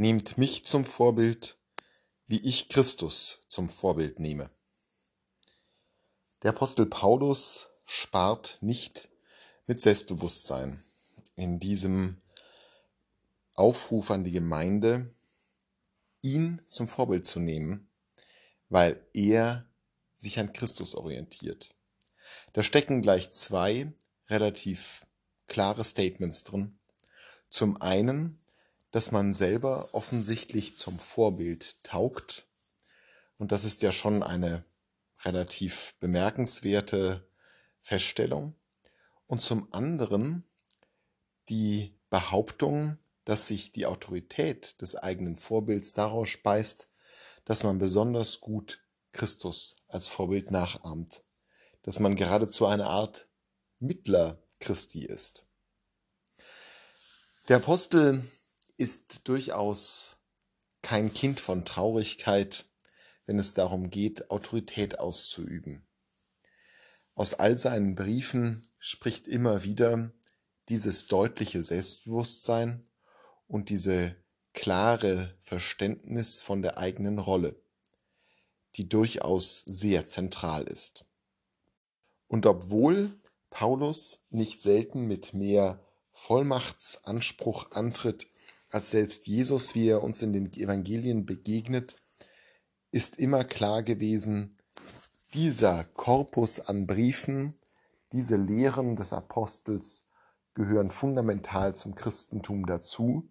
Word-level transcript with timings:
Nehmt 0.00 0.38
mich 0.38 0.64
zum 0.64 0.86
Vorbild, 0.86 1.58
wie 2.26 2.38
ich 2.38 2.70
Christus 2.70 3.40
zum 3.48 3.68
Vorbild 3.68 4.18
nehme. 4.18 4.48
Der 6.42 6.52
Apostel 6.52 6.86
Paulus 6.86 7.68
spart 7.84 8.56
nicht 8.62 9.10
mit 9.66 9.78
Selbstbewusstsein 9.78 10.82
in 11.36 11.60
diesem 11.60 12.22
Aufruf 13.52 14.10
an 14.10 14.24
die 14.24 14.30
Gemeinde, 14.30 15.14
ihn 16.22 16.62
zum 16.66 16.88
Vorbild 16.88 17.26
zu 17.26 17.38
nehmen, 17.38 17.90
weil 18.70 19.06
er 19.12 19.68
sich 20.16 20.38
an 20.38 20.54
Christus 20.54 20.94
orientiert. 20.94 21.74
Da 22.54 22.62
stecken 22.62 23.02
gleich 23.02 23.32
zwei 23.32 23.92
relativ 24.30 25.06
klare 25.46 25.84
Statements 25.84 26.42
drin. 26.44 26.78
Zum 27.50 27.82
einen, 27.82 28.39
dass 28.90 29.12
man 29.12 29.32
selber 29.32 29.88
offensichtlich 29.92 30.76
zum 30.76 30.98
Vorbild 30.98 31.82
taugt. 31.82 32.46
Und 33.38 33.52
das 33.52 33.64
ist 33.64 33.82
ja 33.82 33.92
schon 33.92 34.22
eine 34.22 34.64
relativ 35.24 35.94
bemerkenswerte 36.00 37.28
Feststellung. 37.80 38.54
Und 39.26 39.42
zum 39.42 39.72
anderen 39.72 40.44
die 41.48 41.98
Behauptung, 42.10 42.98
dass 43.24 43.46
sich 43.46 43.72
die 43.72 43.86
Autorität 43.86 44.80
des 44.80 44.96
eigenen 44.96 45.36
Vorbilds 45.36 45.92
daraus 45.92 46.28
speist, 46.28 46.88
dass 47.44 47.62
man 47.62 47.78
besonders 47.78 48.40
gut 48.40 48.84
Christus 49.12 49.76
als 49.88 50.08
Vorbild 50.08 50.50
nachahmt, 50.50 51.22
dass 51.82 51.98
man 51.98 52.16
geradezu 52.16 52.66
eine 52.66 52.86
Art 52.86 53.28
Mittler 53.78 54.42
Christi 54.58 55.04
ist. 55.04 55.46
Der 57.48 57.56
Apostel 57.56 58.22
ist 58.80 59.28
durchaus 59.28 60.16
kein 60.80 61.12
Kind 61.12 61.38
von 61.38 61.66
Traurigkeit, 61.66 62.64
wenn 63.26 63.38
es 63.38 63.52
darum 63.52 63.90
geht, 63.90 64.30
Autorität 64.30 64.98
auszuüben. 64.98 65.86
Aus 67.14 67.34
all 67.34 67.58
seinen 67.58 67.94
Briefen 67.94 68.62
spricht 68.78 69.28
immer 69.28 69.64
wieder 69.64 70.10
dieses 70.70 71.08
deutliche 71.08 71.62
Selbstbewusstsein 71.62 72.88
und 73.46 73.68
diese 73.68 74.16
klare 74.54 75.36
Verständnis 75.42 76.40
von 76.40 76.62
der 76.62 76.78
eigenen 76.78 77.18
Rolle, 77.18 77.62
die 78.76 78.88
durchaus 78.88 79.60
sehr 79.60 80.06
zentral 80.06 80.64
ist. 80.64 81.04
Und 82.28 82.46
obwohl 82.46 83.20
Paulus 83.50 84.24
nicht 84.30 84.62
selten 84.62 85.06
mit 85.06 85.34
mehr 85.34 85.84
Vollmachtsanspruch 86.12 87.72
antritt, 87.72 88.26
als 88.70 88.90
selbst 88.90 89.26
Jesus, 89.26 89.74
wie 89.74 89.88
er 89.88 90.02
uns 90.02 90.22
in 90.22 90.32
den 90.32 90.52
Evangelien 90.52 91.26
begegnet, 91.26 91.96
ist 92.92 93.16
immer 93.16 93.44
klar 93.44 93.82
gewesen, 93.82 94.56
dieser 95.34 95.84
Korpus 95.84 96.60
an 96.60 96.86
Briefen, 96.86 97.54
diese 98.12 98.36
Lehren 98.36 98.96
des 98.96 99.12
Apostels 99.12 100.06
gehören 100.54 100.90
fundamental 100.90 101.74
zum 101.74 101.94
Christentum 101.94 102.66
dazu 102.66 103.30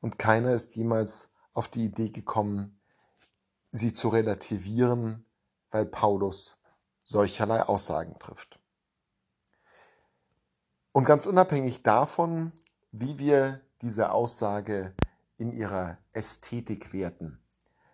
und 0.00 0.18
keiner 0.18 0.52
ist 0.52 0.76
jemals 0.76 1.28
auf 1.52 1.68
die 1.68 1.84
Idee 1.84 2.10
gekommen, 2.10 2.80
sie 3.70 3.92
zu 3.92 4.08
relativieren, 4.08 5.24
weil 5.70 5.86
Paulus 5.86 6.58
solcherlei 7.04 7.62
Aussagen 7.62 8.18
trifft. 8.18 8.58
Und 10.92 11.04
ganz 11.04 11.26
unabhängig 11.26 11.82
davon, 11.82 12.52
wie 12.90 13.18
wir 13.18 13.60
diese 13.82 14.12
Aussage 14.12 14.94
in 15.38 15.52
ihrer 15.52 15.98
Ästhetik 16.12 16.92
werten, 16.92 17.38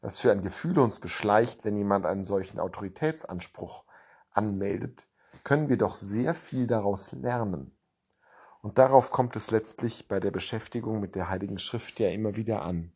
was 0.00 0.18
für 0.18 0.30
ein 0.30 0.42
Gefühl 0.42 0.78
uns 0.78 1.00
beschleicht, 1.00 1.64
wenn 1.64 1.76
jemand 1.76 2.06
einen 2.06 2.24
solchen 2.24 2.60
Autoritätsanspruch 2.60 3.84
anmeldet, 4.30 5.06
können 5.42 5.68
wir 5.68 5.76
doch 5.78 5.96
sehr 5.96 6.34
viel 6.34 6.66
daraus 6.66 7.12
lernen. 7.12 7.76
Und 8.62 8.78
darauf 8.78 9.10
kommt 9.10 9.36
es 9.36 9.50
letztlich 9.50 10.08
bei 10.08 10.20
der 10.20 10.30
Beschäftigung 10.30 11.00
mit 11.00 11.16
der 11.16 11.28
Heiligen 11.28 11.58
Schrift 11.58 12.00
ja 12.00 12.08
immer 12.08 12.36
wieder 12.36 12.62
an, 12.62 12.92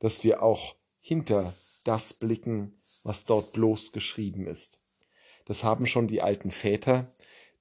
dass 0.00 0.24
wir 0.24 0.42
auch 0.42 0.76
hinter 1.00 1.52
das 1.84 2.14
blicken, 2.14 2.80
was 3.02 3.24
dort 3.24 3.52
bloß 3.52 3.92
geschrieben 3.92 4.46
ist. 4.46 4.80
Das 5.44 5.62
haben 5.62 5.86
schon 5.86 6.08
die 6.08 6.22
alten 6.22 6.50
Väter, 6.50 7.12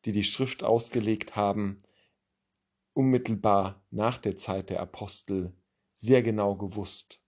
die 0.05 0.13
die 0.13 0.23
Schrift 0.23 0.63
ausgelegt 0.63 1.35
haben, 1.35 1.79
unmittelbar 2.93 3.83
nach 3.91 4.17
der 4.17 4.37
Zeit 4.37 4.69
der 4.69 4.81
Apostel 4.81 5.53
sehr 5.93 6.21
genau 6.21 6.55
gewusst 6.55 7.19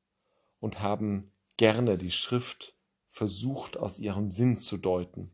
und 0.59 0.81
haben 0.81 1.31
gerne 1.57 1.97
die 1.97 2.11
Schrift 2.11 2.75
versucht 3.07 3.77
aus 3.77 3.99
ihrem 3.99 4.31
Sinn 4.31 4.57
zu 4.57 4.77
deuten 4.77 5.31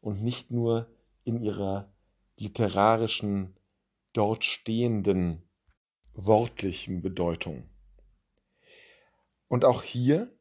und 0.00 0.22
nicht 0.22 0.50
nur 0.50 0.90
in 1.24 1.40
ihrer 1.40 1.92
literarischen 2.36 3.56
dort 4.12 4.44
stehenden 4.44 5.42
wortlichen 6.14 7.00
Bedeutung. 7.00 7.68
Und 9.48 9.64
auch 9.64 9.82
hier 9.82 10.34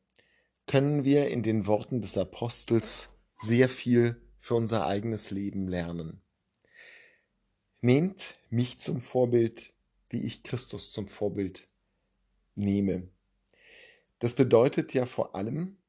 können 0.66 1.06
wir 1.06 1.29
in 1.29 1.44
den 1.44 1.68
Worten 1.68 2.02
des 2.02 2.18
Apostels 2.18 3.09
sehr 3.38 3.69
viel 3.69 4.22
für 4.38 4.56
unser 4.56 4.85
eigenes 4.85 5.31
Leben 5.31 5.68
lernen. 5.68 6.22
Nehmt 7.83 8.35
mich 8.51 8.79
zum 8.79 9.01
Vorbild, 9.01 9.73
wie 10.09 10.21
ich 10.21 10.43
Christus 10.43 10.91
zum 10.91 11.07
Vorbild 11.07 11.67
nehme. 12.53 13.09
Das 14.19 14.35
bedeutet 14.35 14.93
ja 14.93 15.07
vor 15.07 15.33
allem, 15.33 15.81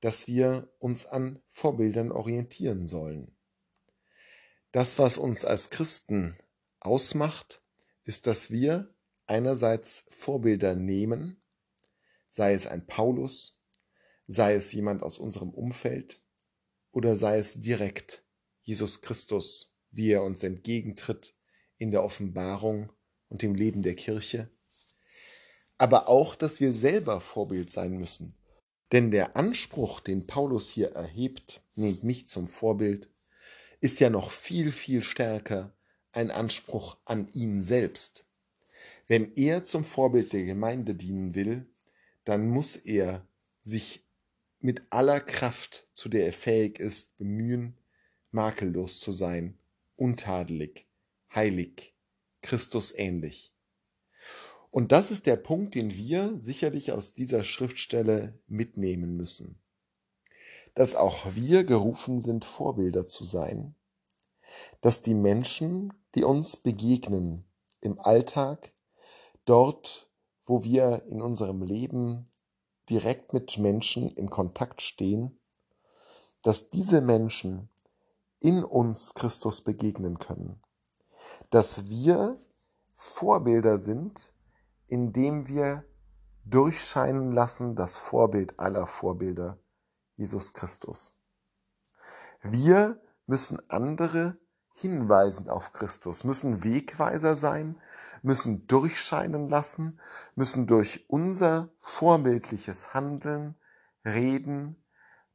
dass 0.00 0.26
wir 0.26 0.70
uns 0.78 1.06
an 1.06 1.40
Vorbildern 1.48 2.12
orientieren 2.12 2.86
sollen. 2.88 3.34
Das, 4.70 4.98
was 4.98 5.16
uns 5.16 5.46
als 5.46 5.70
Christen 5.70 6.36
ausmacht, 6.78 7.62
ist, 8.04 8.26
dass 8.26 8.50
wir 8.50 8.94
einerseits 9.26 10.04
Vorbilder 10.10 10.74
nehmen, 10.74 11.40
sei 12.28 12.52
es 12.52 12.66
ein 12.66 12.86
Paulus, 12.86 13.64
sei 14.26 14.54
es 14.54 14.72
jemand 14.72 15.02
aus 15.02 15.18
unserem 15.18 15.50
Umfeld 15.50 16.20
oder 16.92 17.16
sei 17.16 17.38
es 17.38 17.62
direkt 17.62 18.24
Jesus 18.62 19.00
Christus, 19.00 19.79
wie 19.90 20.12
er 20.12 20.22
uns 20.22 20.42
entgegentritt 20.42 21.34
in 21.76 21.90
der 21.90 22.04
Offenbarung 22.04 22.92
und 23.28 23.42
dem 23.42 23.54
Leben 23.54 23.82
der 23.82 23.94
Kirche, 23.94 24.50
aber 25.78 26.08
auch, 26.08 26.34
dass 26.34 26.60
wir 26.60 26.72
selber 26.72 27.20
Vorbild 27.20 27.70
sein 27.70 27.96
müssen. 27.96 28.34
Denn 28.92 29.10
der 29.10 29.36
Anspruch, 29.36 30.00
den 30.00 30.26
Paulus 30.26 30.68
hier 30.68 30.92
erhebt, 30.92 31.62
nehmt 31.74 32.04
mich 32.04 32.28
zum 32.28 32.48
Vorbild, 32.48 33.08
ist 33.80 34.00
ja 34.00 34.10
noch 34.10 34.30
viel, 34.30 34.70
viel 34.72 35.02
stärker 35.02 35.72
ein 36.12 36.30
Anspruch 36.30 36.98
an 37.04 37.28
ihn 37.32 37.62
selbst. 37.62 38.26
Wenn 39.06 39.34
er 39.36 39.64
zum 39.64 39.84
Vorbild 39.84 40.32
der 40.32 40.44
Gemeinde 40.44 40.94
dienen 40.94 41.34
will, 41.34 41.66
dann 42.24 42.48
muss 42.48 42.76
er 42.76 43.26
sich 43.62 44.04
mit 44.58 44.82
aller 44.90 45.20
Kraft, 45.20 45.88
zu 45.94 46.08
der 46.08 46.26
er 46.26 46.32
fähig 46.32 46.78
ist, 46.78 47.16
bemühen, 47.16 47.78
makellos 48.30 49.00
zu 49.00 49.12
sein, 49.12 49.58
untadelig, 50.00 50.88
heilig, 51.34 51.94
Christus 52.42 52.92
ähnlich. 52.96 53.54
Und 54.70 54.92
das 54.92 55.10
ist 55.10 55.26
der 55.26 55.36
Punkt, 55.36 55.74
den 55.74 55.94
wir 55.94 56.38
sicherlich 56.38 56.92
aus 56.92 57.12
dieser 57.12 57.44
Schriftstelle 57.44 58.40
mitnehmen 58.46 59.16
müssen. 59.16 59.60
Dass 60.74 60.94
auch 60.94 61.34
wir 61.34 61.64
gerufen 61.64 62.20
sind, 62.20 62.44
Vorbilder 62.44 63.06
zu 63.06 63.24
sein, 63.24 63.74
dass 64.80 65.02
die 65.02 65.14
Menschen 65.14 65.92
die 66.14 66.24
uns 66.24 66.56
begegnen 66.56 67.44
im 67.80 68.00
Alltag, 68.00 68.72
dort, 69.44 70.10
wo 70.44 70.64
wir 70.64 71.04
in 71.06 71.20
unserem 71.20 71.62
Leben 71.62 72.24
direkt 72.88 73.32
mit 73.32 73.58
Menschen 73.58 74.10
in 74.10 74.28
Kontakt 74.30 74.82
stehen, 74.82 75.38
dass 76.42 76.70
diese 76.70 77.00
Menschen 77.00 77.68
in 78.40 78.64
uns 78.64 79.14
Christus 79.14 79.60
begegnen 79.60 80.18
können, 80.18 80.62
dass 81.50 81.86
wir 81.86 82.38
Vorbilder 82.94 83.78
sind, 83.78 84.34
indem 84.86 85.46
wir 85.46 85.84
durchscheinen 86.44 87.32
lassen 87.32 87.76
das 87.76 87.96
Vorbild 87.96 88.58
aller 88.58 88.86
Vorbilder, 88.86 89.58
Jesus 90.16 90.54
Christus. 90.54 91.20
Wir 92.42 93.00
müssen 93.26 93.58
andere 93.70 94.38
hinweisen 94.72 95.50
auf 95.50 95.72
Christus, 95.72 96.24
müssen 96.24 96.64
Wegweiser 96.64 97.36
sein, 97.36 97.78
müssen 98.22 98.66
durchscheinen 98.66 99.48
lassen, 99.48 100.00
müssen 100.34 100.66
durch 100.66 101.04
unser 101.08 101.68
vorbildliches 101.80 102.94
Handeln, 102.94 103.54
Reden, 104.04 104.82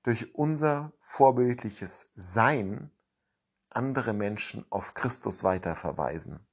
durch 0.02 0.34
unser 0.34 0.94
vorbildliches 1.00 2.10
Sein 2.16 2.92
andere 3.76 4.14
Menschen 4.14 4.66
auf 4.70 4.94
Christus 4.94 5.44
weiterverweisen. 5.44 6.46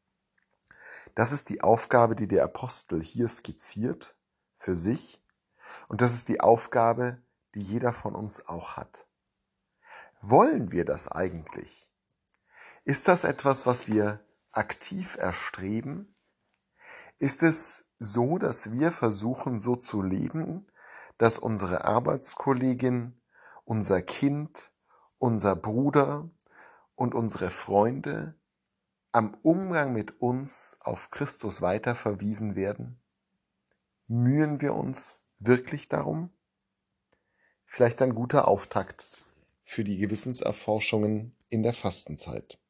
Das 1.14 1.32
ist 1.32 1.48
die 1.50 1.62
Aufgabe, 1.62 2.16
die 2.16 2.28
der 2.28 2.44
Apostel 2.44 3.02
hier 3.02 3.28
skizziert 3.28 4.16
für 4.56 4.74
sich 4.74 5.22
und 5.88 6.00
das 6.00 6.14
ist 6.14 6.28
die 6.28 6.40
Aufgabe, 6.40 7.22
die 7.54 7.62
jeder 7.62 7.92
von 7.92 8.14
uns 8.14 8.48
auch 8.48 8.76
hat. 8.76 9.06
Wollen 10.20 10.72
wir 10.72 10.84
das 10.84 11.08
eigentlich? 11.08 11.90
Ist 12.84 13.08
das 13.08 13.24
etwas, 13.24 13.66
was 13.66 13.88
wir 13.88 14.20
aktiv 14.52 15.16
erstreben? 15.16 16.14
Ist 17.19 17.42
es 17.42 17.84
so, 17.98 18.38
dass 18.38 18.72
wir 18.72 18.92
versuchen, 18.92 19.58
so 19.58 19.76
zu 19.76 20.02
leben, 20.02 20.66
dass 21.19 21.38
unsere 21.38 21.84
Arbeitskollegin, 21.84 23.20
unser 23.64 24.02
Kind, 24.02 24.72
unser 25.19 25.54
Bruder 25.54 26.30
und 27.02 27.16
unsere 27.16 27.50
Freunde 27.50 28.37
am 29.10 29.37
Umgang 29.43 29.93
mit 29.93 30.20
uns 30.20 30.76
auf 30.78 31.10
Christus 31.10 31.60
weiter 31.60 31.96
verwiesen 31.96 32.54
werden? 32.54 33.02
Mühen 34.06 34.60
wir 34.60 34.75
uns 34.75 35.25
wirklich 35.40 35.88
darum? 35.88 36.31
Vielleicht 37.64 38.02
ein 38.02 38.14
guter 38.14 38.46
Auftakt 38.46 39.08
für 39.64 39.82
die 39.82 39.99
Gewissenserforschungen 39.99 41.34
in 41.49 41.64
der 41.64 41.75
Fastenzeit. 41.75 42.60